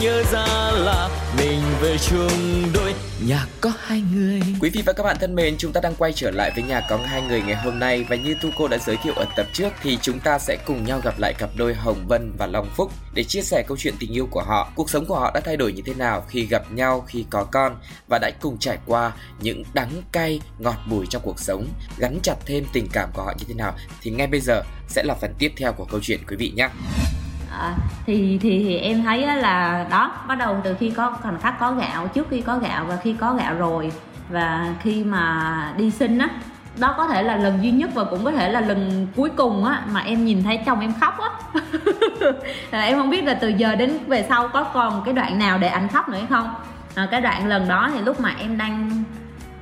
[0.00, 1.08] nhớ ra là
[1.38, 2.94] mình về chung đôi
[3.26, 4.40] nhà có hai người.
[4.60, 6.80] Quý vị và các bạn thân mến, chúng ta đang quay trở lại với nhà
[6.90, 9.46] có hai người ngày hôm nay và như Tu cô đã giới thiệu ở tập
[9.52, 12.70] trước thì chúng ta sẽ cùng nhau gặp lại cặp đôi Hồng Vân và Long
[12.76, 14.72] Phúc để chia sẻ câu chuyện tình yêu của họ.
[14.74, 17.44] Cuộc sống của họ đã thay đổi như thế nào khi gặp nhau, khi có
[17.44, 17.76] con
[18.08, 21.68] và đã cùng trải qua những đắng cay, ngọt bùi trong cuộc sống,
[21.98, 25.02] gắn chặt thêm tình cảm của họ như thế nào thì ngay bây giờ sẽ
[25.02, 26.68] là phần tiếp theo của câu chuyện quý vị nhé.
[27.58, 27.74] À,
[28.06, 31.72] thì thì thì em thấy là đó bắt đầu từ khi có thành phát có
[31.72, 33.92] gạo trước khi có gạo và khi có gạo rồi
[34.28, 36.28] và khi mà đi sinh á
[36.78, 39.64] đó có thể là lần duy nhất và cũng có thể là lần cuối cùng
[39.64, 41.60] á mà em nhìn thấy chồng em khóc á.
[42.70, 45.58] Là em không biết là từ giờ đến về sau có còn cái đoạn nào
[45.58, 46.54] để anh khóc nữa hay không.
[46.94, 49.04] À, cái đoạn lần đó thì lúc mà em đang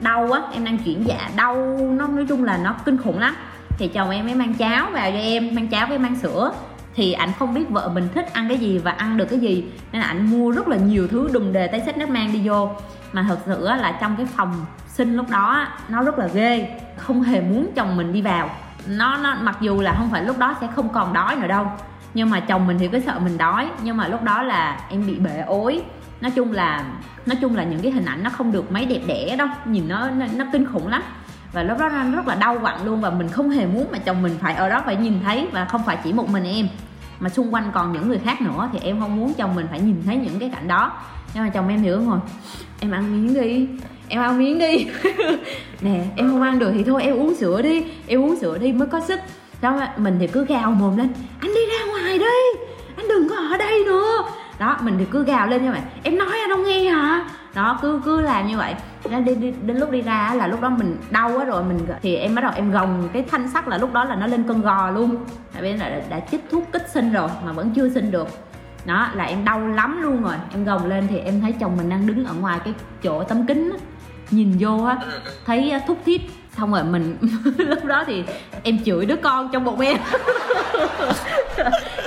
[0.00, 1.56] đau á em đang chuyển dạ đau
[1.98, 3.36] nó nói chung là nó kinh khủng lắm.
[3.78, 6.52] Thì chồng em mới mang cháo vào cho em mang cháo với mang sữa
[6.96, 9.64] thì anh không biết vợ mình thích ăn cái gì và ăn được cái gì.
[9.92, 12.48] Nên là anh mua rất là nhiều thứ đùng đề tay sách nước mang đi
[12.48, 12.70] vô.
[13.12, 16.80] Mà thật sự là trong cái phòng sinh lúc đó nó rất là ghê.
[16.96, 18.50] Không hề muốn chồng mình đi vào.
[18.86, 21.72] Nó nó mặc dù là không phải lúc đó sẽ không còn đói nữa đâu.
[22.14, 23.70] Nhưng mà chồng mình thì cứ sợ mình đói.
[23.82, 25.82] Nhưng mà lúc đó là em bị bể ối.
[26.20, 26.84] Nói chung là
[27.26, 29.48] nói chung là những cái hình ảnh nó không được mấy đẹp đẽ đâu.
[29.64, 31.02] Nhìn nó nó, nó kinh khủng lắm
[31.52, 33.98] và lúc đó nó rất là đau quặn luôn và mình không hề muốn mà
[33.98, 36.68] chồng mình phải ở đó phải nhìn thấy và không phải chỉ một mình em.
[37.20, 39.80] Mà xung quanh còn những người khác nữa thì em không muốn chồng mình phải
[39.80, 40.92] nhìn thấy những cái cảnh đó.
[41.34, 42.18] Nhưng mà chồng em thì ngồi,
[42.80, 43.68] em ăn miếng đi,
[44.08, 44.86] em ăn miếng đi.
[45.80, 48.72] Nè, em không ăn được thì thôi, em uống sữa đi, em uống sữa đi
[48.72, 49.20] mới có sức.
[49.60, 51.08] Đó, mình thì cứ gào mồm lên,
[51.40, 52.60] anh đi ra ngoài đi,
[52.96, 54.22] anh đừng có ở đây nữa.
[54.58, 57.24] Đó, mình thì cứ gào lên như vậy em nói anh không nghe hả?
[57.56, 58.74] Đó cứ cứ làm như vậy.
[59.10, 62.16] Đến, đến, đến lúc đi ra là lúc đó mình đau quá rồi mình thì
[62.16, 64.62] em bắt đầu em gồng cái thanh sắt là lúc đó là nó lên cơn
[64.62, 65.16] gò luôn.
[65.52, 68.28] Tại vì đã, đã chích thuốc kích sinh rồi mà vẫn chưa sinh được.
[68.84, 70.34] Đó là em đau lắm luôn rồi.
[70.52, 73.46] Em gồng lên thì em thấy chồng mình đang đứng ở ngoài cái chỗ tấm
[73.46, 73.78] kính á
[74.30, 74.96] nhìn vô á
[75.46, 76.20] thấy thúc thiết
[76.56, 77.16] xong rồi mình
[77.58, 78.24] lúc đó thì
[78.62, 79.96] em chửi đứa con trong bụng em.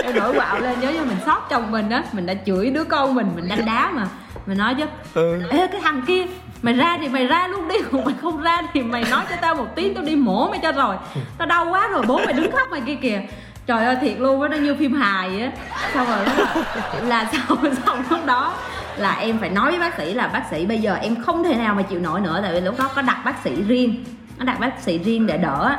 [0.04, 2.04] Em nổi quạo lên nhớ như mình sót chồng mình á.
[2.14, 4.08] Mình đã chửi đứa con mình mình đánh đá mà
[4.50, 4.86] mình nói chứ.
[5.14, 5.42] Ừ.
[5.50, 6.26] ê cái thằng kia
[6.62, 9.36] mày ra thì mày ra luôn đi còn mày không ra thì mày nói cho
[9.42, 10.96] tao một tiếng tao đi mổ mày cho rồi.
[11.38, 13.22] Tao đau quá rồi bố mày đứng khóc mày kia kìa.
[13.66, 15.52] Trời ơi thiệt luôn á nó như phim hài á.
[15.94, 16.64] Xong rồi là,
[17.08, 18.54] là sau xong lúc đó
[18.98, 21.56] là em phải nói với bác sĩ là bác sĩ bây giờ em không thể
[21.56, 24.04] nào mà chịu nổi nữa tại vì lúc đó có đặt bác sĩ riêng
[24.38, 25.76] nó đặt bác sĩ riêng để đỡ.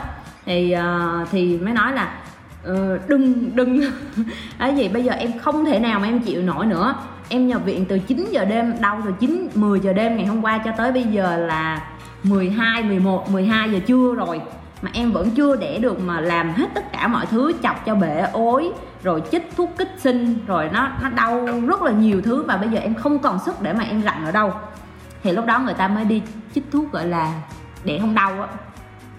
[0.46, 0.74] Thì
[1.22, 2.14] uh, thì mới nói là
[2.70, 3.80] uh, đừng đừng.
[4.58, 6.94] Cái gì bây giờ em không thể nào mà em chịu nổi nữa
[7.30, 10.44] em nhập viện từ 9 giờ đêm, đau từ 9 10 giờ đêm ngày hôm
[10.44, 11.82] qua cho tới bây giờ là
[12.22, 14.40] 12 11 12 giờ trưa rồi.
[14.82, 17.94] Mà em vẫn chưa đẻ được mà làm hết tất cả mọi thứ, chọc cho
[17.94, 22.42] bể ối, rồi chích thuốc kích sinh, rồi nó nó đau rất là nhiều thứ
[22.42, 24.52] và bây giờ em không còn sức để mà em rặn ở đâu.
[25.22, 26.22] Thì lúc đó người ta mới đi
[26.54, 27.32] chích thuốc, gọi là
[27.84, 28.48] đẻ không đau á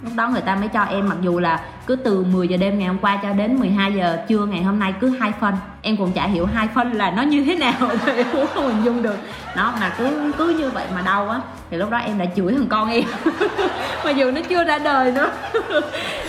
[0.03, 2.79] lúc đó người ta mới cho em mặc dù là cứ từ 10 giờ đêm
[2.79, 5.53] ngày hôm qua cho đến 12 giờ trưa ngày hôm nay cứ hai phân.
[5.81, 7.73] Em cũng chả hiểu hai phân là nó như thế nào
[8.05, 9.17] thì em cũng không hình dung được.
[9.55, 11.39] Nó mà cứ cứ như vậy mà đau á.
[11.71, 13.03] Thì lúc đó em đã chửi thằng con em.
[14.05, 15.31] Mặc dù nó chưa ra đời nữa.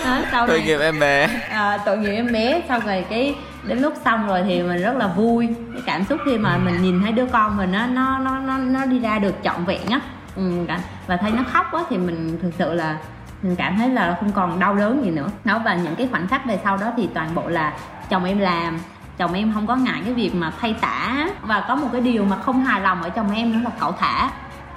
[0.04, 1.28] Đó, sau tội nghiệp em bé.
[1.48, 2.62] À, tội nghiệp em bé.
[2.68, 5.48] Sau rồi cái đến lúc xong rồi thì mình rất là vui.
[5.72, 8.58] Cái cảm xúc khi mà mình nhìn thấy đứa con mình nó nó nó nó,
[8.58, 10.00] nó đi ra được trọn vẹn á.
[10.36, 10.42] Ừ,
[11.06, 12.96] và thấy nó khóc á thì mình thực sự là
[13.42, 15.28] mình cảm thấy là không còn đau đớn gì nữa.
[15.44, 17.72] Đó và những cái khoảnh khắc về sau đó thì toàn bộ là
[18.10, 18.78] chồng em làm
[19.16, 21.28] chồng em không có ngại cái việc mà thay tả.
[21.42, 23.92] Và có một cái điều mà không hài lòng ở chồng em nữa là cậu
[23.92, 24.30] thả.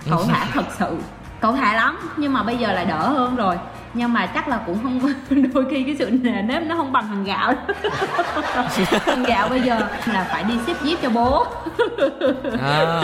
[0.10, 0.98] Cậu thả thật sự.
[1.40, 3.58] Cậu thả lắm nhưng mà bây giờ là đỡ hơn rồi
[3.96, 5.00] nhưng mà chắc là cũng không
[5.54, 7.54] đôi khi cái sự nề nếp nó không bằng thằng gạo.
[9.06, 11.46] Thằng gạo bây giờ là phải đi xếp dép cho bố.
[12.62, 13.02] À.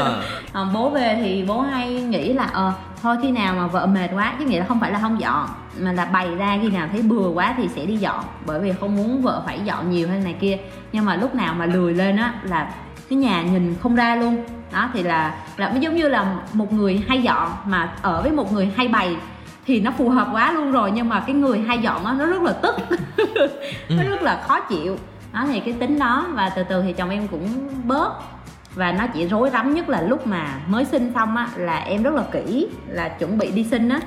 [0.54, 4.10] à, bố về thì bố hay nghĩ là ờ thôi khi nào mà vợ mệt
[4.14, 5.48] quá chứ nghĩa là không phải là không dọn
[5.80, 8.74] mà là bày ra khi nào thấy bừa quá thì sẽ đi dọn bởi vì
[8.80, 10.58] không muốn vợ phải dọn nhiều hơn này kia.
[10.92, 12.74] Nhưng mà lúc nào mà lười lên á là
[13.10, 14.46] cái nhà nhìn không ra luôn.
[14.74, 18.52] Đó thì là là giống như là một người hay dọn mà ở với một
[18.52, 19.16] người hay bày
[19.66, 22.26] thì nó phù hợp quá luôn rồi nhưng mà cái người hay dọn đó, nó
[22.26, 22.76] rất là tức.
[23.90, 24.98] Nó rất là khó chịu.
[25.34, 28.14] Đó thì cái tính đó và từ từ thì chồng em cũng bớt.
[28.76, 32.04] Và nó chỉ rối rắm nhất là lúc mà mới sinh xong á là em
[32.04, 34.00] rất là kỹ là chuẩn bị đi sinh á.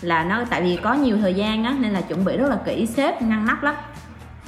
[0.00, 2.58] Là nó tại vì có nhiều thời gian á nên là chuẩn bị rất là
[2.64, 3.74] kỹ xếp ngăn nắp lắm.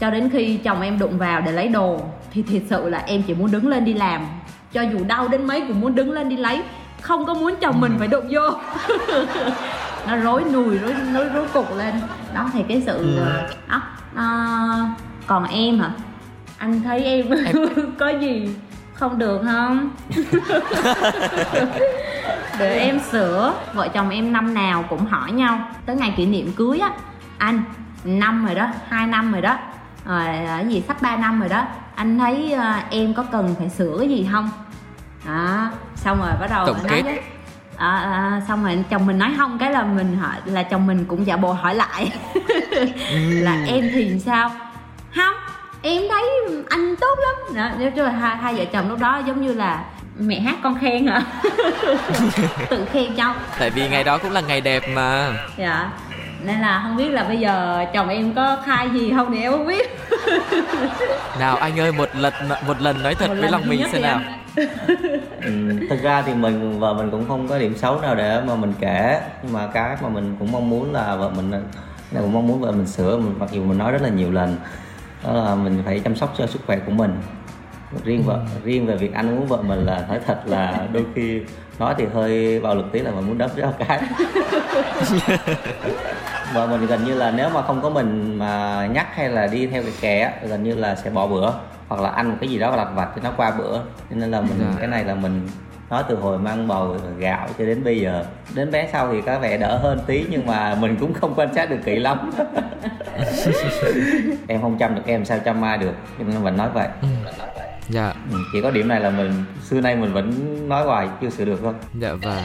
[0.01, 2.01] Cho đến khi chồng em đụng vào để lấy đồ
[2.33, 4.27] thì thật sự là em chỉ muốn đứng lên đi làm.
[4.73, 6.63] Cho dù đau đến mấy cũng muốn đứng lên đi lấy.
[7.01, 8.51] Không có muốn chồng mình phải đụng vô
[10.09, 11.95] nó rối nùi rối rối rối cục lên.
[12.35, 13.19] Đó thì cái sự Ừ.
[13.19, 13.83] ờ, đó
[14.17, 14.27] à,
[15.27, 15.91] còn em hả?
[16.59, 17.27] Anh thấy em,
[17.99, 18.57] có gì
[18.95, 19.91] không được không?
[22.59, 23.55] Để em sửa.
[23.73, 25.59] Vợ chồng em năm nào cũng hỏi nhau.
[25.87, 26.91] Tới ngày kỷ niệm cưới á
[27.39, 27.63] anh
[28.05, 29.59] năm rồi đó hai năm rồi đó.
[30.07, 31.65] Rồi cái gì sắp 3 năm rồi đó.
[31.95, 34.51] Anh thấy ờ, em có cần phải sửa cái gì không?
[35.27, 37.03] Đó xong rồi bắt đầu Tổng nói kết.
[37.03, 37.21] với-
[37.83, 41.05] à, à, xong rồi chồng mình nói không cái là mình hỏi là chồng mình
[41.09, 42.13] cũng giả bộ hỏi lại.
[43.31, 44.51] Là em thì sao?
[45.15, 45.35] Không
[45.83, 46.25] em thấy
[46.71, 47.57] anh tốt lắm.
[47.81, 49.85] Đó chung là hai, hai vợ chồng lúc đó giống như là
[50.19, 51.23] mẹ hát con khen hả?
[52.71, 53.35] Tự khen nhau.
[53.59, 55.33] Tại vì ngày đó cũng là ngày đẹp mà.
[55.57, 55.91] Dạ
[56.45, 59.53] nên là không biết là bây giờ chồng em có khai gì không thì em
[59.53, 59.99] không biết.
[61.39, 62.33] Nào anh ơi một lần
[62.67, 64.21] một lần nói thật Một với lòng mình xem nào.
[65.43, 65.53] Ừ,
[65.91, 68.73] thực ra thì mình vợ mình cũng không có điểm xấu nào để mà mình
[68.81, 69.21] kể.
[69.43, 72.61] Nhưng mà cái mà mình cũng mong muốn là vợ mình là cũng mong muốn
[72.61, 73.17] vợ mình sửa.
[73.17, 74.57] Mình mặc dù mình nói rất là nhiều lần
[75.25, 77.17] đó là mình phải chăm sóc cho sức khỏe của mình.
[78.05, 81.41] Riêng vợ riêng về việc ăn uống vợ mình là nói thật là đôi khi
[81.83, 84.01] nói thì hơi bạo lực tí là mình muốn đấm ra cái.
[86.55, 89.67] Vợ mình gần như là nếu mà không có mình mà nhắc hay là đi
[89.67, 91.53] theo cái kè á, gần như là sẽ bỏ bữa.
[91.89, 93.79] Hoặc là ăn một cái gì đó lặt vặt thì nó qua bữa.
[94.11, 94.67] Cho nên là mình Dạ.
[94.79, 95.49] cái này là mình
[95.91, 98.25] nói từ hồi mang bầu gạo cho đến bây giờ.
[98.55, 101.55] Đến bé sau thì có vẻ đỡ hơn tí nhưng mà mình cũng không quan
[101.55, 102.31] sát được kỹ lắm.
[104.49, 105.95] Em không chăm được em sao chăm ai được.
[106.19, 106.89] Cho nên mình nói vậy
[107.89, 108.13] dạ.
[108.33, 109.33] Ừ, chỉ có điểm này là mình
[109.63, 110.33] xưa nay mình vẫn
[110.69, 111.73] nói hoài chưa sửa được thôi.
[112.01, 112.43] Dạ vâng.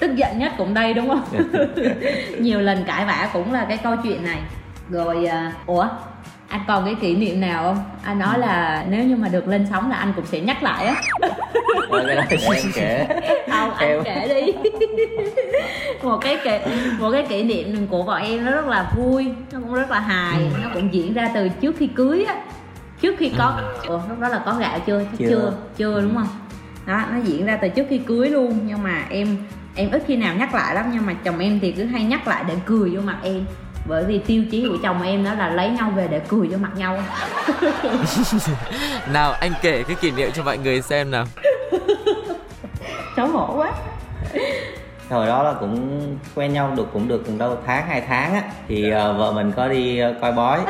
[0.00, 1.24] Tức giận nhất cũng đây đúng không?
[2.38, 4.38] Nhiều lần cãi vã cũng là cái câu chuyện này.
[4.90, 5.86] Rồi à, ủa
[6.48, 7.84] anh còn cái kỷ niệm nào không?
[8.04, 10.86] Anh nói là nếu như mà được lên sóng là anh cũng sẽ nhắc lại
[10.86, 11.02] á.
[12.54, 13.06] Em kể.
[13.50, 14.52] Không anh Em- kể đi.
[16.02, 16.50] Một cái kỷ
[16.98, 20.00] một cái kỷ niệm của vợ em nó rất là vui nó cũng rất là
[20.00, 22.34] hài nó cũng diễn ra từ trước khi cưới á
[23.00, 24.98] trước khi có ủa lúc đó là có gạo chưa?
[25.04, 25.26] Chắc Chưa.
[25.28, 26.28] chưa chưa đúng không?
[26.86, 29.36] Đó nó diễn ra từ trước khi cưới luôn nhưng mà em
[29.74, 32.26] em ít khi nào nhắc lại lắm nhưng mà chồng em thì cứ hay nhắc
[32.28, 33.44] lại để cười vô mặt em.
[33.88, 36.56] Bởi vì tiêu chí của chồng em đó là lấy nhau về để cười vô
[36.58, 36.98] mặt nhau.
[39.12, 41.24] Nào anh kể cái kỷ niệm cho mọi người xem nào.
[43.16, 43.72] Xấu hổ quá.
[45.10, 46.00] Hồi đó là cũng
[46.34, 49.68] quen nhau được cũng được đâu tháng hai tháng á thì ờ, vợ mình có
[49.68, 50.60] đi ờ, coi bói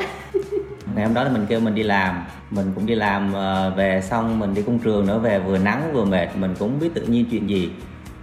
[0.97, 2.25] ngày hôm đó là mình kêu mình đi làm.
[2.51, 5.93] Mình cũng đi làm ờ, về xong mình đi công trường nữa, về vừa nắng
[5.93, 7.71] vừa mệt, mình cũng không biết tự nhiên chuyện gì.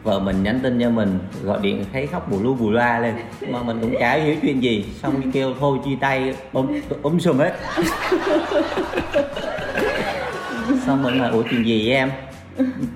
[0.03, 3.15] Vợ mình nhắn tin cho mình, gọi điện thấy khóc bù lu bù loa lên.
[3.49, 6.67] Mà mình cũng chả hiểu chuyện gì, xong đi kêu thôi chia tay ôm
[7.01, 7.53] ôm sùm hết.
[10.85, 12.11] Xong mình hỏi ủa, chuyện gì vậy em?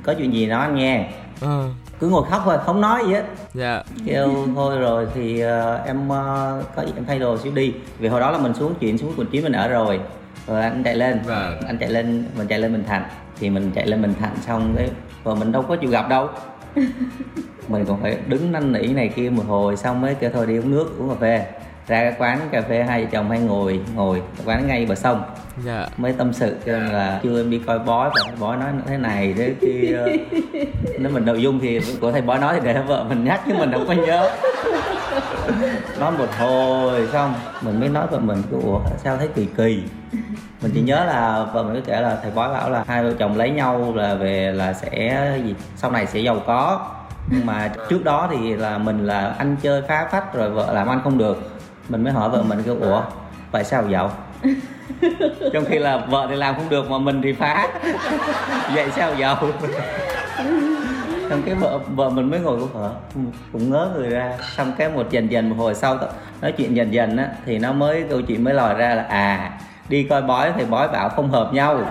[0.04, 1.10] Có chuyện gì nói anh nghe.
[1.42, 3.24] Ờ cứ ngồi khóc thôi không nói gì hết.
[3.54, 3.84] Dạ.
[4.06, 7.74] Kêu thôi rồi thì ờ, em ờ, có gì em thay đồ xíu đi.
[8.00, 10.00] Vì hồi đó là mình xuống chuyển xuống quận chín mình ở rồi.
[10.48, 11.20] Rồi anh chạy lên.
[11.26, 11.62] Vâng.
[11.68, 13.04] anh chạy lên mình chạy lên bình thạnh.
[13.40, 14.90] Thì mình chạy lên bình thạnh xong cái
[15.24, 16.30] rồi mình đâu có chịu gặp đâu.
[17.68, 20.58] Mình còn phải đứng năn nỉ này kia một hồi xong mới kêu thôi đi
[20.58, 21.46] uống nước uống cà phê
[21.88, 25.24] ra cái quán cà phê hai vợ chồng hay ngồi ngồi quán ngay bờ sông.
[25.66, 25.88] Dạ.
[25.98, 28.98] Mới tâm sự kêu là chưa em đi coi bói và thầy bói nói thế
[28.98, 30.06] này thế kia
[31.00, 33.54] nếu mình nội dung thì của thầy bói nói thì để vợ mình nhắc chứ
[33.60, 34.30] mình không có nhớ.
[36.00, 39.84] Nói một hồi xong mình mới nói vợ mình cái ủa sao thấy kỳ kỳ?
[40.62, 43.14] Mình chỉ nhớ là vợ mình có kể là thầy bói bảo là hai vợ
[43.20, 46.88] chồng lấy nhau là về là sẽ gì sau này sẽ giàu có.
[47.32, 50.88] Nhưng mà trước đó thì là mình là anh chơi phá phách rồi vợ làm
[50.88, 51.57] ăn không được
[51.90, 53.02] mình mới hỏi vợ mình kêu ủa
[53.52, 54.12] tại sao giàu?
[55.54, 57.68] Trong khi là vợ thì làm không được mà mình thì phá.
[58.74, 59.38] Vậy sao giàu?
[61.30, 62.92] Xong cái vợ vợ mình mới ngồi cũng hở
[63.54, 64.34] cũng ngớ người ra.
[64.56, 65.98] Xong cái một dần dần một hồi sau
[66.42, 69.52] nói chuyện dần dần á thì nó mới câu chuyện mới lòi ra là à
[69.90, 71.80] đi coi bói thì bói bảo không hợp nhau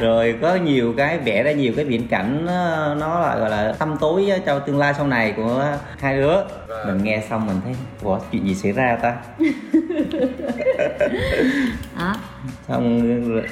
[0.00, 3.74] rồi có nhiều cái vẽ ra nhiều cái viễn cảnh nó, nó là gọi là
[3.78, 5.64] tâm tối cho tương lai sau này của
[5.98, 6.36] hai đứa.
[6.86, 9.16] Mình nghe xong mình thấy ủa chuyện gì xảy ra ta?
[11.98, 12.14] Đó.
[12.68, 13.02] Xong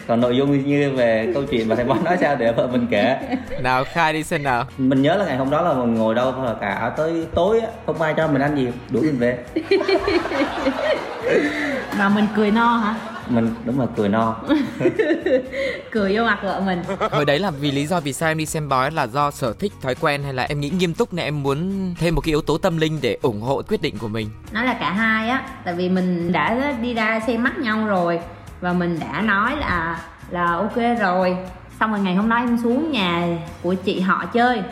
[0.06, 2.86] còn nội dung như về câu chuyện mà thầy bói nói sao để vợ mình
[2.90, 3.18] kể.
[3.62, 4.64] Nào khai đi xem nào.
[4.78, 7.60] Mình nhớ là ngày hôm đó là mình ngồi đâu thôi là cả tới tối
[7.60, 9.38] á, không ai cho mình ăn gì đuổi mình về.
[11.98, 12.94] Mà mình cười no hả
[13.28, 14.36] mình đúng là cười no.
[15.90, 16.82] Cười vô mặt vợ mình.
[17.10, 19.52] Hồi đấy là vì lý do vì sao em đi xem bói là do sở
[19.52, 22.30] thích thói quen hay là em nghĩ nghiêm túc nên em muốn thêm một cái
[22.30, 24.30] yếu tố tâm linh để ủng hộ quyết định của mình?
[24.52, 28.20] Nó là cả hai á tại vì mình đã đi ra xem mắt nhau rồi
[28.60, 30.00] và mình đã nói là
[30.30, 31.36] là ok rồi.
[31.80, 34.62] Xong rồi ngày hôm đó em xuống nhà của chị họ chơi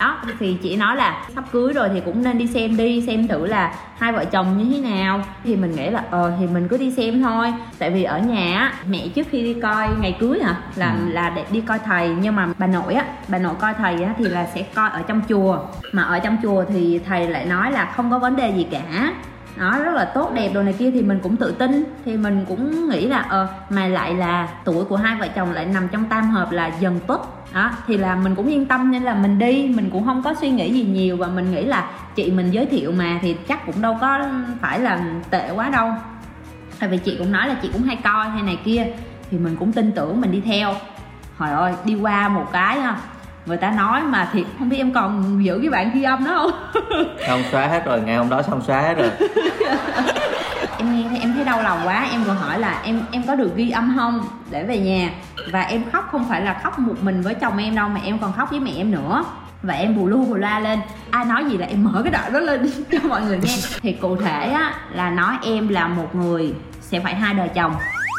[0.00, 3.28] đó thì chị nói là sắp cưới rồi thì cũng nên đi xem đi xem
[3.28, 5.22] thử là hai vợ chồng như thế nào.
[5.44, 7.52] Thì mình nghĩ là ờ thì mình cứ đi xem thôi.
[7.78, 10.56] Tại vì ở nhà á mẹ trước khi đi coi ngày cưới hả?
[10.76, 11.12] Là ừ.
[11.12, 12.16] là để đi coi thầy.
[12.20, 15.02] Nhưng mà bà nội á bà nội coi thầy á thì là sẽ coi ở
[15.02, 15.58] trong chùa.
[15.92, 19.12] Mà ở trong chùa thì thầy lại nói là không có vấn đề gì cả.
[19.56, 21.84] Nó rất là tốt đẹp đồ này kia thì mình cũng tự tin.
[22.04, 25.66] Thì mình cũng nghĩ là ờ mà lại là tuổi của hai vợ chồng lại
[25.66, 29.02] nằm trong tam hợp là dần tốt đó thì là mình cũng yên tâm nên
[29.02, 31.90] là mình đi mình cũng không có suy nghĩ gì nhiều và mình nghĩ là
[32.14, 34.20] chị mình giới thiệu mà thì chắc cũng đâu có
[34.60, 35.92] phải là tệ quá đâu.
[36.78, 38.86] Tại vì chị cũng nói là chị cũng hay coi hay này kia
[39.30, 40.74] thì mình cũng tin tưởng mình đi theo.
[41.36, 42.96] Hồi ơi đi qua một cái ha
[43.46, 46.32] người ta nói mà thiệt không biết em còn giữ cái bạn ghi âm đó
[46.34, 46.82] không?
[47.28, 49.10] Không xóa hết rồi ngày hôm đó xong xóa hết rồi
[50.80, 52.08] em nghe thấy em thấy đau lòng quá.
[52.10, 54.24] Em còn hỏi là em em có được ghi âm không?
[54.50, 55.10] Để về nhà.
[55.52, 58.18] Và em khóc không phải là khóc một mình với chồng em đâu, mà em
[58.18, 59.24] còn khóc với mẹ em nữa.
[59.62, 60.80] Và em bù lu bù la lên.
[61.10, 63.56] Ai nói gì là em mở cái đoạn đó lên cho mọi người nghe.
[63.82, 67.74] Thì cụ thể á, là nói em là một người sẽ phải hai đời chồng.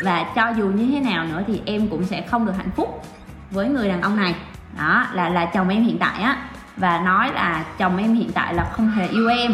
[0.05, 3.03] Và cho dù như thế nào nữa thì em cũng sẽ không được hạnh phúc
[3.51, 4.35] với người đàn ông này.
[4.77, 6.37] Đó, là là chồng em hiện tại á.
[6.77, 9.51] Và nói là chồng em hiện tại là không hề yêu em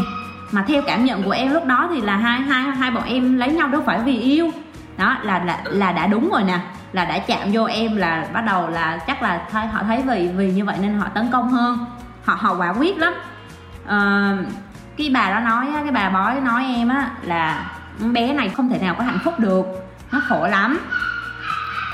[0.52, 3.38] mà theo cảm nhận của em lúc đó thì là hai hai hai bọn em
[3.38, 4.52] lấy nhau đâu phải vì yêu.
[4.98, 6.60] Đó là là là đã đúng rồi nè.
[6.94, 10.28] Là đã chạm vô em là bắt đầu là chắc là thấy họ thấy vì
[10.28, 11.86] vì như vậy nên họ tấn công hơn.
[12.24, 13.14] Họ họ quả quyết lắm.
[13.88, 14.34] À,
[14.98, 17.72] cái bà đó nói cái bà bói nói em á là
[18.14, 19.66] bé này không thể nào có hạnh phúc được
[20.12, 20.80] nó khổ lắm.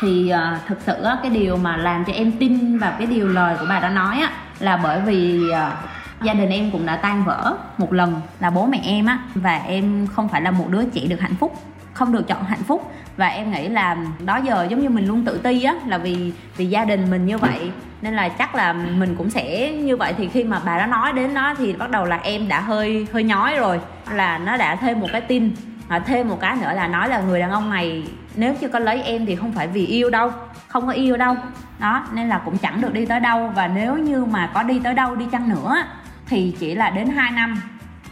[0.02, 3.28] Thì à, thực sự á, cái điều mà làm cho em tin vào cái điều
[3.28, 4.30] lời của bà đã nói á
[4.60, 5.72] là bởi vì à,
[6.24, 9.58] gia đình em cũng đã tan vỡ một lần là bố mẹ em á, và
[9.58, 11.60] em không phải là một đứa trẻ được hạnh phúc,
[11.94, 12.92] không được chọn hạnh phúc.
[13.18, 16.34] Và em nghĩ là đó giờ giống như mình luôn tự ti á, là vì
[16.58, 17.72] vì gia đình mình như vậy.
[18.02, 20.14] Nên là chắc là mình cũng sẽ như vậy.
[20.18, 23.08] Thì khi mà bà đó nói đến nó thì bắt đầu là em đã hơi
[23.14, 23.80] hơi nhói rồi.
[24.12, 25.52] Là nó đã thêm một cái tin
[25.88, 28.04] và thêm một cái nữa là nói là người đàn ông này
[28.36, 30.32] nếu chưa có lấy em thì không phải vì yêu đâu,
[30.68, 31.36] không có yêu đâu.
[31.80, 33.52] Đó, nên là cũng chẳng được đi tới đâu.
[33.56, 35.76] Và nếu như mà có đi tới đâu đi chăng nữa
[36.28, 37.62] thì chỉ là đến 2 năm.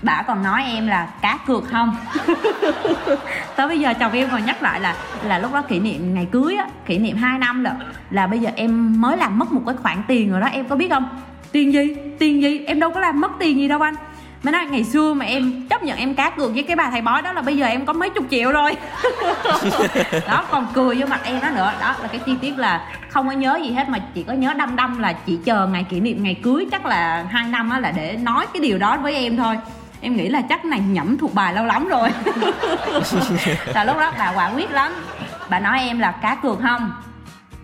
[0.01, 1.95] Bà còn nói em là cá cược không?
[3.55, 6.27] Tới bây giờ chồng em còn nhắc lại là là lúc đó kỷ niệm ngày
[6.31, 7.73] cưới á kỷ niệm 2 năm rồi
[8.09, 10.75] là bây giờ em mới làm mất một cái khoản tiền rồi đó em có
[10.75, 11.21] biết không?
[11.51, 11.95] Tiền gì?
[12.19, 12.65] Tiền gì?
[12.65, 13.95] Em đâu có làm mất tiền gì đâu anh
[14.43, 17.01] mới nói ngày xưa mà em chấp nhận em cá cược với cái bà thầy
[17.01, 18.77] bói đó là bây giờ em có mấy chục triệu rồi.
[20.27, 21.71] Đó còn cười vô mặt em đó nữa.
[21.81, 24.53] Đó là cái chi tiết là không có nhớ gì hết mà chỉ có nhớ
[24.53, 27.79] đăm đăm là chị chờ ngày kỷ niệm ngày cưới chắc là hai năm á
[27.79, 29.57] là để nói cái điều đó với em thôi.
[30.01, 32.09] Em nghĩ là chắc này nhẩm thuộc bài lâu lắm rồi.
[33.73, 34.91] Là lúc đó bà quả quyết lắm.
[35.49, 36.91] Bà nói em là cá cược không?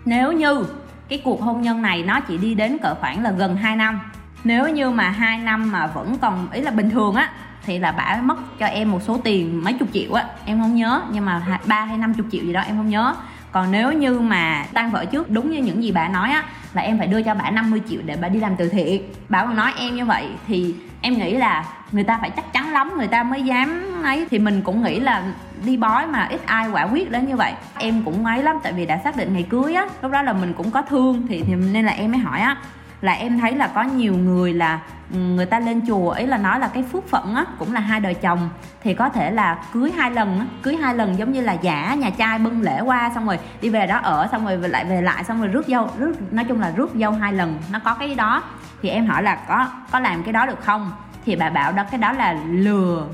[0.06, 0.66] Nếu như
[1.10, 4.00] cái cuộc hôn nhân này nó chỉ đi đến cỡ khoảng là gần 2 năm
[4.44, 7.30] nếu như mà hai năm mà vẫn còn ý là bình thường á
[7.66, 10.76] thì là bà mất cho em một số tiền mấy chục triệu á em không
[10.76, 11.02] nhớ.
[11.12, 13.16] Nhưng mà ba hay năm chục triệu gì đó em không nhớ.
[13.52, 16.82] Còn nếu như mà tan vợ trước đúng như những gì bà nói á là
[16.82, 19.02] em phải đưa cho bà 50 triệu để bà đi làm từ thiện.
[19.30, 22.72] Bà còn nói em như vậy thì em nghĩ là người ta phải chắc chắn
[22.72, 24.28] lắm người ta mới dám ấy.
[24.32, 25.24] Thì mình cũng nghĩ là
[25.66, 27.54] đi bói mà ít ai quả quyết đến như vậy.
[27.78, 30.34] Em cũng ấy lắm tại vì đã xác định ngày cưới á lúc đó là
[30.34, 32.58] mình cũng có thương thì, thì nên là em mới hỏi á
[33.02, 34.80] là em thấy là có nhiều người là
[35.12, 37.80] ừ, người ta lên chùa ấy là nói là cái phước phận á cũng là
[37.80, 38.50] hai đời chồng
[38.84, 41.96] thì có thể là cưới hai lần á cưới hai lần giống như là giả
[41.96, 45.02] nhà trai bưng lễ qua xong rồi đi về đó ở xong rồi lại về
[45.02, 47.94] lại xong rồi rước dâu rước nói chung là rước dâu hai lần nó có
[47.94, 48.44] cái đó.
[48.82, 50.92] Thì em hỏi là có có làm cái đó được không?
[51.26, 53.08] Thì bà bảo đó cái đó là lừa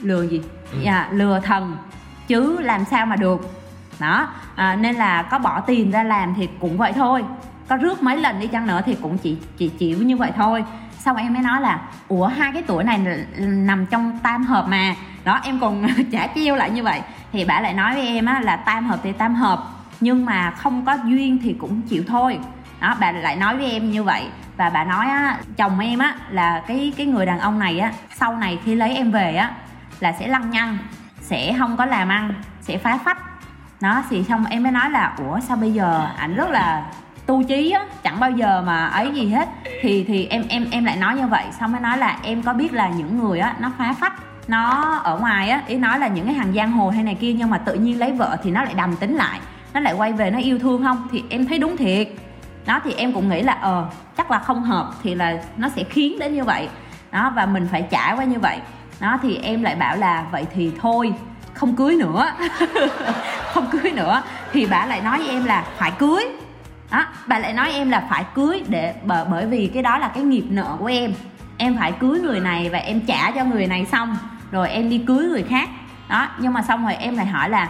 [0.00, 0.42] lừa gì?
[0.72, 0.78] Ừ.
[0.82, 1.76] dạ lừa thần
[2.28, 3.40] chứ làm sao mà được.
[4.00, 7.24] Đó à, nên là có bỏ tiền ra làm thì cũng vậy thôi
[7.68, 10.64] có rước mấy lần đi chăng nữa thì cũng chỉ chỉ chịu như vậy thôi.
[10.98, 13.00] Xong em mới nói là, ủa, hai cái tuổi này
[13.38, 14.94] nằm trong tam hợp mà.
[15.24, 17.00] Đó, em còn trả chiêu lại như vậy.
[17.32, 19.64] Thì bà lại nói với em á là tam hợp thì tam hợp,
[20.00, 22.38] nhưng mà không có duyên thì cũng chịu thôi.
[22.80, 24.24] Đó, bà lại nói với em như vậy.
[24.56, 27.92] Và bà nói á, chồng em á là cái cái người đàn ông này á,
[28.14, 29.50] sau này khi lấy em về á
[30.00, 30.78] là sẽ lăng nhăng,
[31.20, 33.18] sẽ không có làm ăn, sẽ phá phách.
[33.80, 36.08] Nó thì xong em mới nói là, ủa, sao bây giờ?
[36.16, 36.84] Ảnh rất là
[37.26, 39.48] tu chí á, chẳng bao giờ mà ấy gì hết.
[39.82, 42.52] Thì thì em em em lại nói như vậy, xong mới nói là em có
[42.52, 44.12] biết là những người á, nó phá phách,
[44.48, 44.70] nó
[45.04, 47.50] ở ngoài á, ý nói là những cái hàng giang hồ hay này kia, nhưng
[47.50, 49.40] mà tự nhiên lấy vợ thì nó lại đầm tính lại,
[49.74, 51.08] nó lại quay về nó yêu thương không?
[51.12, 52.08] Thì em thấy đúng thiệt.
[52.66, 53.84] Đó, thì em cũng nghĩ là ờ
[54.16, 56.68] chắc là không hợp thì là nó sẽ khiến đến như vậy.
[57.12, 58.58] Đó, và mình phải trải qua như vậy.
[59.00, 61.14] Đó, thì em lại bảo là, vậy thì thôi,
[61.54, 62.30] không cưới nữa.
[63.54, 64.22] Không cưới nữa.
[64.52, 66.24] Thì bà lại nói với em là, phải cưới
[66.90, 70.22] đó, bà lại nói em là phải cưới để bởi vì cái đó là cái
[70.22, 71.12] nghiệp nợ của em.
[71.58, 74.16] Em phải cưới người này và em trả cho người này xong,
[74.50, 75.68] rồi em đi cưới người khác.
[76.08, 77.68] Đó, nhưng mà xong rồi em lại hỏi là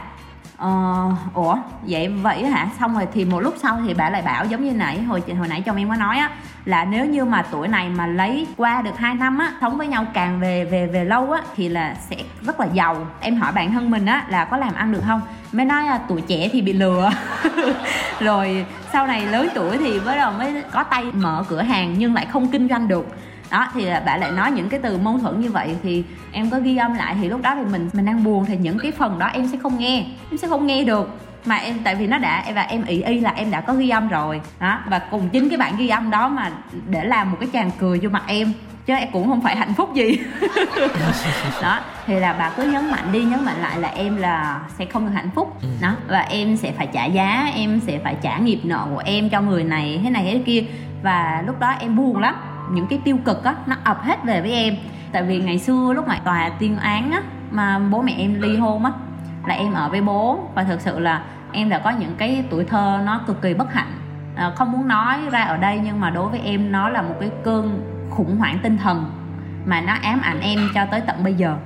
[0.56, 2.68] ờ ủa, vậy vậy hả?
[2.80, 5.48] Xong rồi thì một lúc sau thì bà lại bảo giống như nãy, hồi hồi
[5.48, 6.30] nãy chồng em có nói á,
[6.64, 9.86] là nếu như mà tuổi này mà lấy qua được 2 năm á, sống với
[9.86, 13.06] nhau càng về về về lâu á, thì là sẽ rất là giàu.
[13.20, 15.20] Em hỏi bản thân mình á, là có làm ăn được không?
[15.52, 17.10] Mới nói là tuổi trẻ thì bị lừa.
[18.20, 22.14] Rồi sau này lớn tuổi thì bắt đầu mới có tay mở cửa hàng nhưng
[22.14, 23.06] lại không kinh doanh được
[23.50, 26.58] đó thì bạn lại nói những cái từ mâu thuẫn như vậy thì em có
[26.58, 29.18] ghi âm lại thì lúc đó thì mình mình đang buồn thì những cái phần
[29.18, 31.10] đó em sẽ không nghe em sẽ không nghe được.
[31.44, 33.88] Mà em tại vì nó đã và em ý y là em đã có ghi
[33.88, 34.40] âm rồi.
[34.60, 36.50] Đó và cùng chính cái bản ghi âm đó mà
[36.88, 38.52] để làm một cái chàng cười vô mặt em
[38.86, 40.18] chứ em cũng không phải hạnh phúc gì.
[41.62, 44.84] Đó thì là bà cứ nhấn mạnh đi nhấn mạnh lại là em là sẽ
[44.84, 45.58] không được hạnh phúc.
[45.62, 45.68] Ừ.
[45.82, 49.28] đó và em sẽ phải trả giá em sẽ phải trả nghiệp nợ của em
[49.28, 50.64] cho người này thế này thế kia.
[51.02, 52.34] Và lúc đó em buồn lắm
[52.70, 54.76] những cái tiêu cực á nó ập hết về với em.
[55.12, 57.20] Tại vì ngày xưa lúc mà tòa tuyên án á
[57.50, 58.92] mà bố mẹ em ly hôn á
[59.46, 60.48] là em ở với bố.
[60.54, 63.74] Và thực sự là em đã có những cái tuổi thơ nó cực kỳ bất
[63.74, 63.92] hạnh.
[64.36, 67.14] À, không muốn nói ra ở đây nhưng mà đối với em nó là một
[67.20, 67.80] cái cơn
[68.10, 69.04] khủng hoảng tinh thần
[69.64, 71.56] mà nó ám ảnh em cho tới tận bây giờ.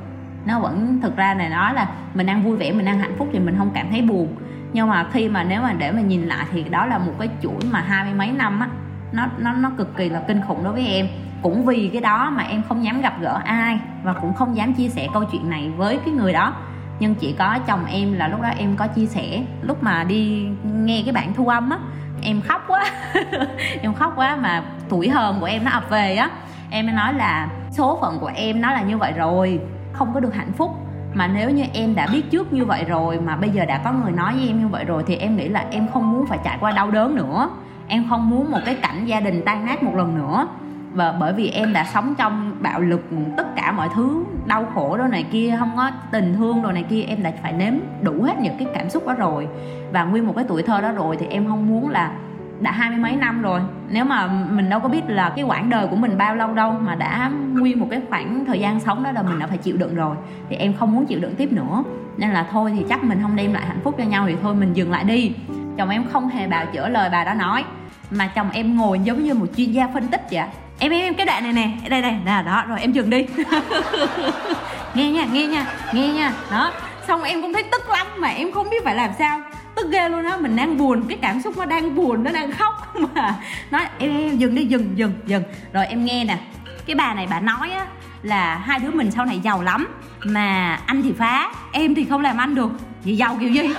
[0.46, 3.28] Nó vẫn thực ra này nói là mình đang vui vẻ mình đang hạnh phúc
[3.32, 4.36] thì mình không cảm thấy buồn.
[4.72, 7.28] Nhưng mà khi mà nếu mà để mà nhìn lại thì đó là một cái
[7.42, 8.68] chuỗi mà hai mươi mấy năm á
[9.12, 11.08] nó nó nó cực kỳ là kinh khủng đối với em.
[11.42, 14.74] Cũng vì cái đó mà em không dám gặp gỡ ai và cũng không dám
[14.74, 16.52] chia sẻ câu chuyện này với cái người đó.
[17.00, 19.42] Nhưng chỉ có chồng em là lúc đó em có chia sẻ.
[19.62, 21.78] Lúc mà đi nghe cái bản thu âm á,
[22.22, 22.84] em khóc quá.
[23.82, 26.30] Em khóc quá mà tuổi hờn của em nó ập về á.
[26.70, 29.60] Em mới nói là số phận của em nó là như vậy rồi,
[29.92, 30.70] không có được hạnh phúc.
[31.14, 33.92] Mà nếu như em đã biết trước như vậy rồi mà bây giờ đã có
[33.92, 36.38] người nói với em như vậy rồi thì em nghĩ là em không muốn phải
[36.44, 37.50] trải qua đau đớn nữa
[37.90, 40.48] em không muốn một cái cảnh gia đình tan nát một lần nữa.
[40.92, 43.04] Và bởi vì em đã sống trong bạo lực
[43.36, 46.82] tất cả mọi thứ, đau khổ đó này kia, không có tình thương đồ này
[46.82, 49.48] kia, em đã phải nếm đủ hết những cái cảm xúc đó rồi.
[49.92, 52.12] Và nguyên một cái tuổi thơ đó rồi thì em không muốn là
[52.60, 53.60] đã hai mươi mấy năm rồi.
[53.90, 56.74] Nếu mà mình đâu có biết là cái quãng đời của mình bao lâu đâu
[56.80, 59.76] mà đã nguyên một cái khoảng thời gian sống đó là mình đã phải chịu
[59.76, 60.16] đựng rồi.
[60.48, 61.84] Thì em không muốn chịu đựng tiếp nữa.
[62.16, 64.54] Nên là thôi thì chắc mình không đem lại hạnh phúc cho nhau thì thôi
[64.54, 65.32] mình dừng lại đi.
[65.76, 67.64] Chồng em không hề bào chữa lời bà đó nói
[68.10, 70.46] mà chồng em ngồi giống như một chuyên gia phân tích vậy
[70.78, 71.88] em em, em cái đoạn này nè.
[71.88, 73.26] Đây đây là đó rồi em dừng đi.
[74.94, 76.32] Nghe nha nghe nha nghe nha.
[76.50, 76.72] Đó.
[77.08, 79.40] Xong em cũng thấy tức lắm mà em không biết phải làm sao.
[79.74, 81.02] Tức ghê luôn á mình đang buồn.
[81.08, 83.34] Cái cảm xúc nó đang buồn nó đang khóc mà.
[83.70, 85.42] Nói em, em dừng đi dừng dừng dừng.
[85.72, 86.38] Rồi em nghe nè.
[86.86, 87.86] Cái bà này bà nói á
[88.22, 89.88] là hai đứa mình sau này giàu lắm
[90.24, 92.70] mà anh thì phá em thì không làm ăn được.
[93.04, 93.62] Vậy giàu kiểu gì?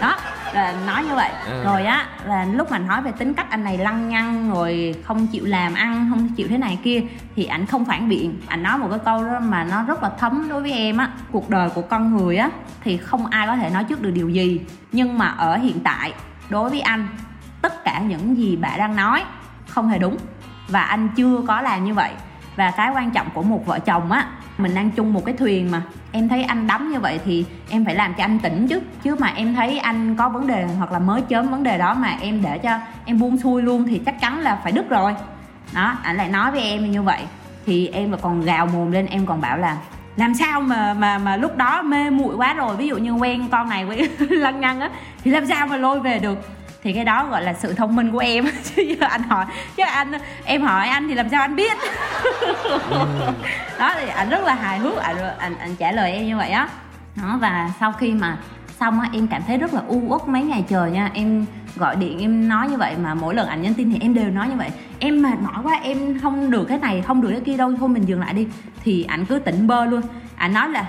[0.00, 0.16] Đó
[0.54, 1.30] là nói như vậy.
[1.46, 1.64] Ừ.
[1.64, 5.26] rồi á là lúc mà nói về tính cách anh này lăng nhăng rồi không
[5.26, 7.02] chịu làm ăn không chịu thế này kia
[7.36, 8.40] thì anh không phản biện.
[8.48, 11.10] Anh nói một cái câu đó mà nó rất là thấm đối với em á.
[11.32, 12.50] Cuộc đời của con người á
[12.84, 14.60] thì không ai có thể nói trước được điều gì.
[14.92, 16.12] Nhưng mà ở hiện tại
[16.48, 17.08] đối với anh
[17.62, 19.24] tất cả những gì bà đang nói
[19.68, 20.16] không hề đúng.
[20.68, 22.12] Và anh chưa có làm như vậy.
[22.56, 24.26] Và cái quan trọng của một vợ chồng á
[24.58, 27.84] mình đang chung một cái thuyền mà em thấy anh đấm như vậy thì em
[27.84, 28.80] phải làm cho anh tỉnh chứ.
[29.02, 31.94] Chứ mà em thấy anh có vấn đề hoặc là mới chớm vấn đề đó
[31.94, 35.14] mà em để cho em buông xuôi luôn thì chắc chắn là phải đứt rồi.
[35.74, 37.20] Đó, anh lại nói với em như vậy.
[37.66, 39.76] Thì em còn gào mồm lên, em còn bảo là
[40.16, 43.48] làm sao mà mà mà lúc đó mê muội quá rồi, ví dụ như quen
[43.50, 44.90] con này với lăng nhăng á,
[45.24, 46.38] thì làm sao mà lôi về được?
[46.82, 48.44] Thì cái đó gọi là sự thông minh của em.
[48.64, 49.44] Chứ giờ anh hỏi
[49.76, 50.12] chứ anh
[50.44, 51.72] em hỏi anh thì làm sao anh biết?
[52.90, 53.06] Ừ.
[53.78, 56.50] đó thì anh rất là hài hước anh anh, anh trả lời em như vậy
[56.50, 56.68] á.
[57.16, 57.22] Đó.
[57.22, 58.38] đó và sau khi mà
[58.80, 61.10] xong á em cảm thấy rất là u uất mấy ngày trời nha.
[61.14, 64.14] Em gọi điện em nói như vậy mà mỗi lần anh nhắn tin thì em
[64.14, 64.70] đều nói như vậy.
[64.98, 67.88] Em mệt mỏi quá em không được cái này không được cái kia đâu thôi
[67.88, 68.46] mình dừng lại đi.
[68.84, 70.02] Thì anh cứ tỉnh bơ luôn.
[70.36, 70.84] Anh nói là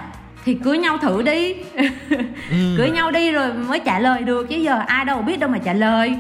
[0.45, 1.53] thì cưới nhau thử đi.
[1.73, 1.87] Ừ.
[2.77, 5.57] cưới nhau đi rồi mới trả lời được chứ giờ ai đâu biết đâu mà
[5.57, 6.15] trả lời.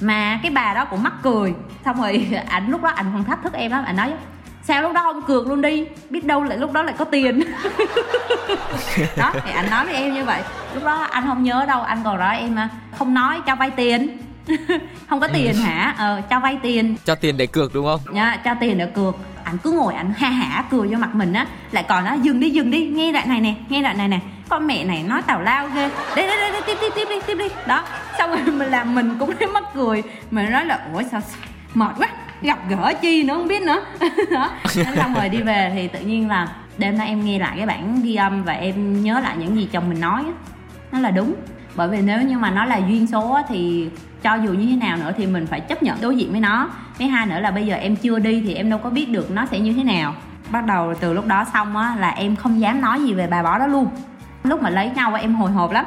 [0.00, 1.54] Mà cái bà đó cũng mắc cười.
[1.84, 4.12] Xong rồi ảnh lúc đó ảnh còn thách thức em lắm ảnh nói
[4.66, 5.86] sao lúc đó không cược luôn đi?
[6.10, 7.40] Biết đâu lại lúc đó lại có tiền.
[9.16, 10.42] Đó thì anh nói với em như vậy.
[10.74, 12.56] Lúc đó anh không nhớ đâu anh còn nói em
[12.98, 14.18] không nói cho vay tiền.
[15.08, 15.94] Không có tiền hả?
[15.98, 16.96] Ờ cho vay tiền.
[17.04, 18.00] Cho tiền để cược đúng không?
[18.14, 21.32] Dạ cho tiền để cược ảnh cứ ngồi ảnh ha hả cười vô mặt mình
[21.32, 24.08] á, lại còn nó dừng đi dừng đi, nghe đoạn này nè, nghe đoạn này
[24.08, 24.18] nè.
[24.48, 25.90] Con mẹ này nói tào lao ghê.
[26.16, 27.48] Đây đây đây tiếp tiếp tiếp đi tiếp đi.
[27.66, 27.84] Đó,
[28.18, 30.02] xong rồi mình làm mình cũng thấy mắc cười.
[30.30, 31.20] Mình nói là, ủa, sao
[31.74, 32.08] mệt quá,
[32.42, 33.84] gặp gỡ chi nữa, không biết nữa.
[34.30, 34.50] Đó
[34.96, 38.00] xong rồi đi về thì tự nhiên là đêm nay em nghe lại cái bản
[38.02, 40.32] ghi âm và em nhớ lại những gì chồng mình nói á.
[40.92, 41.34] Nó là đúng,
[41.74, 43.88] bởi vì nếu như mà nó là duyên số thì
[44.24, 46.68] cho dù như thế nào nữa thì mình phải chấp nhận đối diện với nó.
[46.98, 49.30] Mấy hai nữa là bây giờ em chưa đi thì em đâu có biết được
[49.30, 50.14] nó sẽ như thế nào.
[50.50, 53.42] Bắt đầu từ lúc đó xong á, là em không dám nói gì về bà
[53.42, 53.88] bó đó luôn.
[54.44, 55.84] Lúc mà lấy nhau em hồi hộp lắm.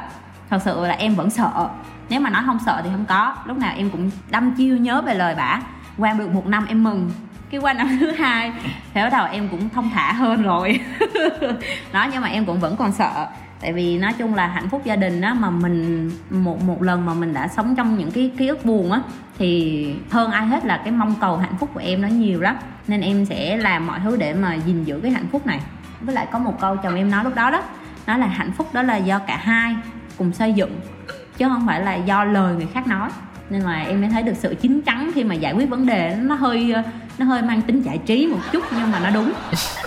[0.50, 1.68] Thật sự là em vẫn sợ.
[2.08, 3.34] Nếu mà nói không sợ thì không có.
[3.44, 5.60] Lúc nào em cũng đâm chiêu nhớ về lời bả.
[5.98, 7.10] Qua được một năm em mừng.
[7.50, 8.52] Cái qua năm thứ hai,
[8.94, 10.80] thì bắt đầu em cũng thông thả hơn rồi.
[11.92, 13.26] Đó, nhưng mà em cũng vẫn còn sợ
[13.60, 17.06] tại vì nói chung là hạnh phúc gia đình á, mà mình, một một lần
[17.06, 19.00] mà mình đã sống trong những cái ký ức buồn á,
[19.38, 22.56] thì hơn ai hết là cái mong cầu hạnh phúc của em nó nhiều lắm.
[22.88, 25.60] Nên em sẽ làm mọi thứ để mà gìn giữ cái hạnh phúc này.
[26.00, 27.62] Với lại có một câu chồng em nói lúc đó đó,
[28.06, 29.76] nó là hạnh phúc đó là do cả hai
[30.18, 30.80] cùng xây dựng,
[31.36, 33.08] chứ không phải là do lời người khác nói.
[33.50, 36.16] Nên là em mới thấy được sự chín chắn khi mà giải quyết vấn đề
[36.20, 36.74] nó hơi
[37.18, 39.32] nó hơi mang tính giải trí một chút nhưng mà nó đúng.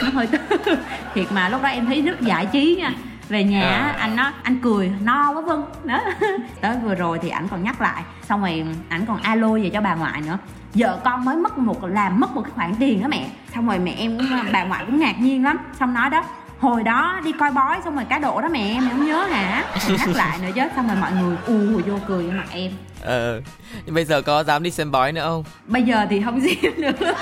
[0.04, 0.28] Nó hơi
[1.14, 2.94] thiệt mà lúc đó em thấy rất giải trí nha
[3.32, 3.96] về nhà à.
[4.00, 6.00] anh nó anh cười no quá vâng đó.
[6.62, 9.82] Tới vừa rồi thì ảnh còn nhắc lại xong rồi ảnh còn alo về cho
[9.82, 10.38] bà ngoại nữa.
[10.74, 13.28] Vợ con mới mất một làm mất một cái khoản tiền đó mẹ.
[13.56, 14.18] Xong rồi mẹ em
[14.54, 15.58] bà ngoại cũng ngạc nhiên lắm.
[15.80, 16.24] Xong nói đó
[16.60, 19.64] hồi đó đi coi bói xong rồi cá độ đó mẹ em không nhớ hả?
[19.90, 22.72] Nhắc lại nữa chứ xong rồi mọi người ù vô cười với mặt em.
[23.02, 23.42] Ờ
[23.86, 25.44] nhưng bây giờ có dám đi xem bói nữa không?
[25.68, 27.14] Bây giờ thì không dám nữa.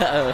[0.00, 0.32] Ừ.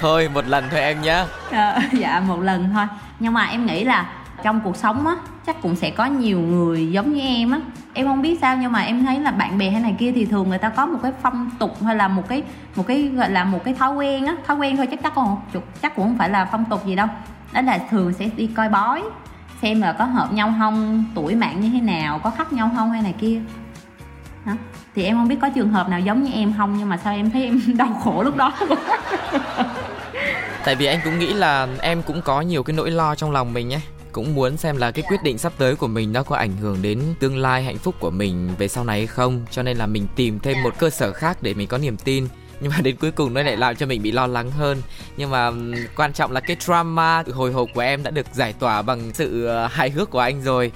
[0.00, 1.24] thôi một lần thôi em nhá.
[1.50, 2.84] Ờ, dạ một lần thôi.
[3.20, 4.06] Nhưng mà em nghĩ là
[4.42, 7.60] trong cuộc sống á, chắc cũng sẽ có nhiều người giống như em á.
[7.94, 10.26] Em không biết sao nhưng mà em thấy là bạn bè hay này kia thì
[10.26, 12.42] thường người ta có một cái phong tục hay là một cái
[12.76, 14.36] một cái, gọi là một cái thói quen á.
[14.46, 15.36] Thói quen thôi chắc chắc còn
[15.82, 17.06] chắc cũng không phải là phong tục gì đâu.
[17.52, 19.02] Đó là thường sẽ đi coi bói,
[19.62, 22.90] xem là có hợp nhau không, tuổi mạng như thế nào, có khắc nhau không
[22.90, 23.40] hay này kia.
[24.44, 24.56] Hả
[24.94, 27.12] thì em không biết có trường hợp nào giống như em không nhưng mà sao
[27.12, 28.52] em thấy em đau khổ lúc đó.
[30.64, 33.52] Tại vì anh cũng nghĩ là em cũng có nhiều cái nỗi lo trong lòng
[33.52, 33.80] mình ấy
[34.12, 36.82] cũng muốn xem là cái quyết định sắp tới của mình nó có ảnh hưởng
[36.82, 39.46] đến tương lai hạnh phúc của mình về sau này hay không.
[39.50, 42.26] Cho nên là mình tìm thêm một cơ sở khác để mình có niềm tin.
[42.60, 44.82] Nhưng mà đến cuối cùng nó lại làm cho mình bị lo lắng hơn.
[45.16, 45.50] Nhưng mà
[45.96, 49.46] quan trọng là cái drama hồi hộp của em đã được giải tỏa bằng sự
[49.46, 50.72] ờ, hài hước của anh rồi.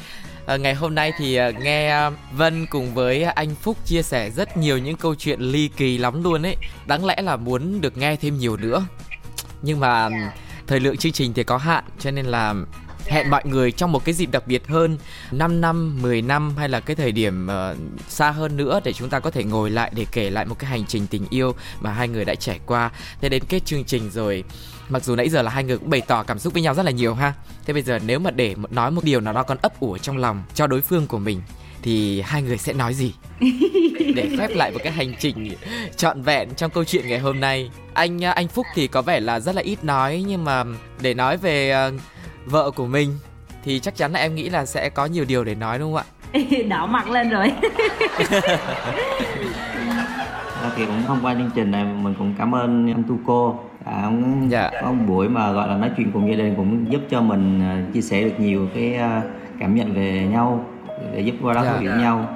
[0.47, 4.57] À, ngày hôm nay thì uh, nghe Vân cùng với anh Phúc chia sẻ rất
[4.57, 6.57] nhiều những câu chuyện ly kỳ lắm luôn ấy.
[6.87, 8.87] Đáng lẽ là muốn được nghe thêm nhiều nữa.
[9.63, 10.09] Nhưng mà
[10.67, 12.55] thời lượng chương trình thì có hạn cho nên là
[13.07, 14.99] hẹn mọi người trong một cái dịp đặc biệt hơn
[15.33, 17.77] 5 năm, 10 năm hay là cái thời điểm uh,
[18.09, 20.71] xa hơn nữa để chúng ta có thể ngồi lại để kể lại một cái
[20.71, 22.91] hành trình tình yêu mà hai người đã trải qua.
[23.21, 24.45] Thế đến kết chương trình rồi
[24.89, 26.85] mặc dù nãy giờ là hai người cũng bày tỏ cảm xúc với nhau rất
[26.85, 27.33] là nhiều ha.
[27.67, 30.19] Thế bây giờ nếu mà để nói một điều nào đó còn ấp ủ trong
[30.19, 31.43] lòng cho đối phương của mình
[31.85, 33.15] thì hai người sẽ nói gì
[34.15, 35.57] để khép lại một cái hành trình
[35.97, 39.41] trọn vẹn trong câu chuyện ngày hôm nay anh anh phúc thì có vẻ là
[39.41, 40.65] rất là ít nói nhưng mà
[41.01, 42.01] để nói về uh,
[42.47, 43.11] vợ của mình
[43.65, 46.03] thì chắc chắn là em nghĩ là sẽ có nhiều điều để nói đúng không
[46.33, 46.39] ạ?
[46.69, 47.53] Đỏ mặt lên rồi.
[50.77, 53.61] Thì cũng thông qua chương trình này mình cũng cảm ơn anh tu cô.
[53.85, 54.11] À,
[54.49, 54.71] dạ.
[54.83, 57.61] có một buổi mà gọi là nói chuyện cùng gia đình cũng giúp cho mình
[57.61, 59.23] à, chia sẻ được nhiều cái à,
[59.61, 60.65] cảm nhận về nhau
[61.13, 61.79] để giúp qua đó dạ.
[61.79, 62.29] hiểu nhau.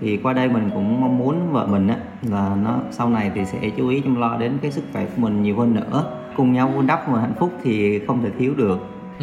[0.00, 3.44] Thì qua đây mình cũng mong muốn vợ mình á là nó sau này thì
[3.44, 6.04] sẽ chú ý chăm lo đến cái sức khỏe của mình nhiều hơn nữa.
[6.36, 8.78] Cùng nhau vun đắp một hạnh phúc thì không thể thiếu được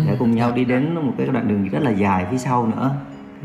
[0.05, 2.91] để cùng nhau đi đến một cái đoạn đường rất là dài phía sau nữa.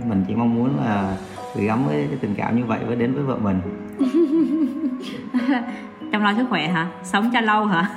[0.05, 1.17] Mình chỉ mong muốn là
[1.57, 3.61] gửi gắm với cái tình cảm như vậy với đến với vợ mình.
[6.13, 6.89] Chăm lo sức khỏe hả?
[7.05, 7.91] Sống cho lâu hả?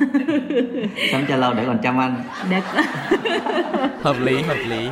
[1.11, 2.23] Sống cho lâu để còn chăm anh.
[2.49, 2.61] Để...
[4.01, 4.89] hợp lý hợp lý.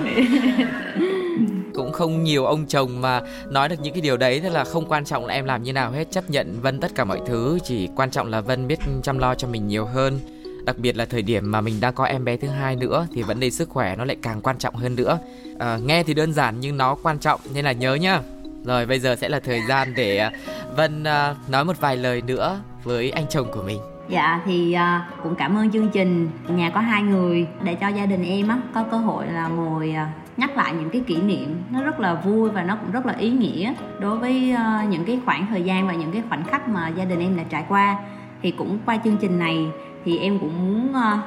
[1.73, 4.85] Cũng không nhiều ông chồng mà nói được những cái điều đấy thế là không
[4.85, 7.59] quan trọng là em làm như nào hết chấp nhận vân tất cả mọi thứ.
[7.63, 10.19] Chỉ quan trọng là vân biết chăm lo cho mình nhiều hơn
[10.65, 13.23] đặc biệt là thời điểm mà mình đang có em bé thứ hai nữa thì
[13.23, 15.19] vấn đề sức khỏe nó lại càng quan trọng hơn nữa.
[15.59, 18.19] À, nghe thì đơn giản nhưng nó quan trọng nên là nhớ nhá.
[18.63, 20.31] Rồi bây giờ sẽ là thời gian để ờ,
[20.75, 23.79] vân uh, nói một vài lời nữa với anh chồng của mình.
[24.09, 26.29] Dạ thì uh, cũng cảm ơn chương trình.
[26.47, 29.89] Nhà có hai người để cho gia đình em á có cơ hội là ngồi
[29.89, 31.61] uh, nhắc lại những cái kỷ niệm.
[31.71, 35.05] Nó rất là vui và nó cũng rất là ý nghĩa đối với uh, những
[35.05, 37.65] cái khoảng thời gian và những cái khoảnh khắc mà gia đình em đã trải
[37.69, 37.97] qua.
[38.41, 39.67] Thì cũng qua chương trình này
[40.05, 41.17] thì em cũng muốn ờ,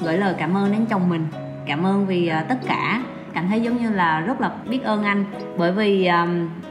[0.00, 1.26] gửi lời cảm ơn đến chồng mình.
[1.66, 3.02] Cảm ơn vì ờ, tất cả.
[3.32, 5.24] Cảm thấy giống như là rất là biết ơn anh.
[5.56, 6.26] Bởi vì ờ,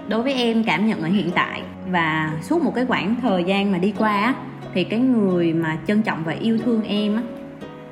[0.07, 1.61] đối với em, cảm nhận ở hiện tại
[1.91, 4.35] và suốt một cái khoảng thời gian mà đi qua
[4.73, 7.21] thì cái người mà trân trọng và yêu thương em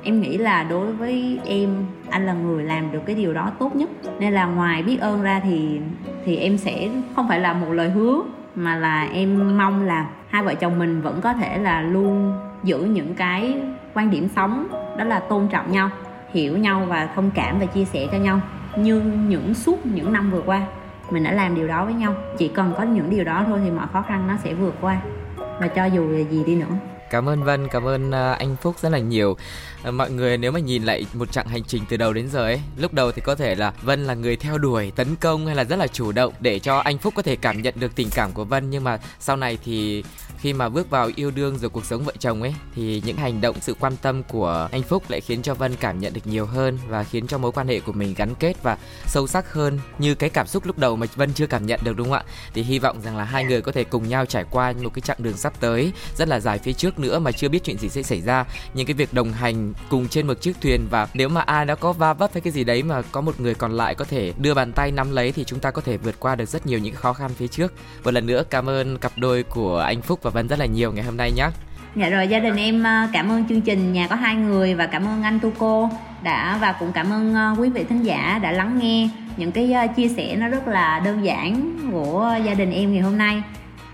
[0.02, 3.76] em nghĩ là đối với em, anh là người làm được cái điều đó tốt
[3.76, 3.90] nhất.
[4.18, 5.80] Nên là ngoài biết ơn ra thì
[6.24, 8.22] thì em sẽ không phải là một lời hứa,
[8.54, 12.32] mà là em mong là hai vợ chồng mình vẫn có thể là luôn
[12.64, 13.56] giữ những cái
[13.94, 15.90] quan điểm sống, đó là tôn trọng nhau,
[16.30, 18.40] hiểu nhau và thông cảm và chia sẻ cho nhau.
[18.76, 20.62] Như những suốt những năm vừa qua,
[21.10, 22.14] mình đã làm điều đó với nhau.
[22.38, 24.96] Chỉ cần có những điều đó thôi thì mọi khó khăn nó sẽ vượt qua.
[25.36, 26.91] Và cho dù là gì đi nữa.
[27.12, 29.36] Cảm ơn Vân, cảm ơn ờ, anh Phúc rất là nhiều.
[29.82, 32.40] Ờ, mọi người nếu mà nhìn lại một chặng hành trình từ đầu đến giờ
[32.40, 35.54] ấy, lúc đầu thì có thể là Vân là người theo đuổi, tấn công hay
[35.54, 38.08] là rất là chủ động để cho anh Phúc có thể cảm nhận được tình
[38.14, 40.04] cảm của Vân nhưng mà sau này thì
[40.42, 43.40] khi mà bước vào yêu đương rồi cuộc sống vợ chồng ấy thì những hành
[43.40, 46.46] động sự quan tâm của anh Phúc lại khiến cho Vân cảm nhận được nhiều
[46.46, 49.78] hơn và khiến cho mối quan hệ của mình gắn kết và sâu sắc hơn
[49.98, 52.24] như cái cảm xúc lúc đầu mà Vân chưa cảm nhận được đúng không ạ?
[52.54, 55.00] Thì hy vọng rằng là hai người có thể cùng nhau trải qua một cái
[55.00, 57.88] chặng đường sắp tới rất là dài phía trước nữa mà chưa biết chuyện gì
[57.88, 58.44] sẽ xảy ra.
[58.74, 61.74] Những cái việc đồng hành cùng trên một chiếc thuyền và nếu mà ai đã
[61.74, 64.32] có va vấp hay cái gì đấy mà có một người còn lại có thể
[64.38, 66.78] đưa bàn tay nắm lấy thì chúng ta có thể vượt qua được rất nhiều
[66.78, 67.74] những khó khăn phía trước.
[68.04, 70.92] Một lần nữa cảm ơn cặp đôi của anh Phúc và Vân rất là nhiều
[70.92, 71.48] ngày hôm nay nhé.
[71.96, 74.86] Dạ rồi, gia đình em à, cảm ơn chương trình nhà có hai người và
[74.86, 75.90] cảm ơn anh Tu cô
[76.22, 79.72] đã và cũng cảm ơn à, quý vị thính giả đã lắng nghe những cái
[79.72, 83.42] à, chia sẻ nó rất là đơn giản của gia đình em ngày hôm nay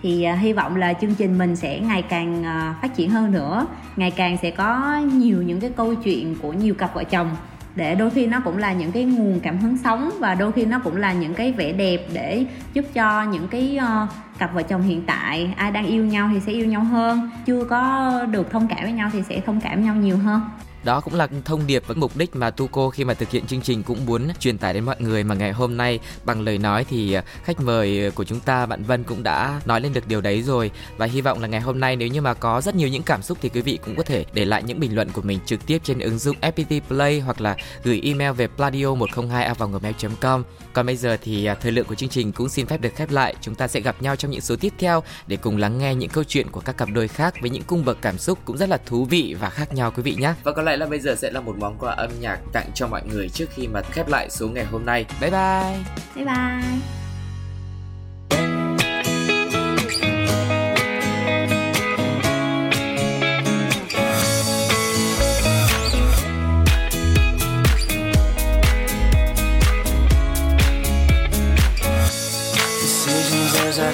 [0.03, 3.33] thì à, hy vọng là chương trình mình sẽ ngày càng à, phát triển hơn
[3.33, 3.67] nữa.
[3.97, 7.31] Ngày càng sẽ có nhiều những cái câu chuyện của nhiều cặp vợ chồng.
[7.77, 10.65] Để đôi khi nó cũng là những cái nguồn cảm hứng sống và đôi khi
[10.65, 14.09] nó cũng là những cái vẻ đẹp để giúp cho những cái uh,
[14.39, 17.31] cặp vợ chồng hiện tại ai đang yêu nhau thì sẽ yêu nhau hơn.
[17.47, 20.41] Chưa có được thông cảm với nhau thì sẽ thông cảm nhau nhiều hơn
[20.85, 23.61] đó cũng là thông điệp và mục đích mà Tuco khi mà thực hiện chương
[23.61, 26.85] trình cũng muốn truyền tải đến mọi người mà ngày hôm nay bằng lời nói
[26.85, 30.21] thì ờ, khách mời của chúng ta, bạn Vân cũng đã nói lên được điều
[30.21, 30.71] đấy rồi.
[30.97, 33.23] Và hy vọng là ngày hôm nay nếu như mà có rất nhiều những cảm
[33.23, 35.67] xúc thì quý vị cũng có thể để lại những bình luận của mình trực
[35.67, 40.43] tiếp trên ứng dụng FPT Play hoặc là gửi email về pladio 102 gmail.com
[40.79, 43.11] còn bây giờ thì à, thời lượng của chương trình cũng xin phép được khép
[43.11, 45.95] lại chúng ta sẽ gặp nhau trong những số tiếp theo để cùng lắng nghe
[45.95, 48.57] những câu chuyện của các cặp đôi khác với những cung bậc cảm xúc cũng
[48.57, 51.01] rất là thú vị và khác nhau quý vị nhé và có lẽ là bây
[51.01, 53.83] giờ sẽ là một món quà âm nhạc tặng cho mọi người trước khi mà
[53.83, 55.07] khép lại số ngày hôm nay.
[55.21, 55.79] Bye bye.
[56.15, 57.08] Bye bye.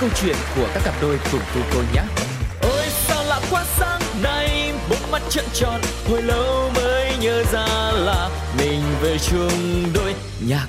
[0.00, 2.02] Câu chuyện của các cặp đôi cùng tu cô nhé
[2.62, 7.66] Ôi, sao lạ quá, sáng nay Bốn mắt trợn tròn, Hồi lâu mới nhớ ra
[7.92, 10.14] là Mình về chung đôi
[10.48, 10.66] nhạc.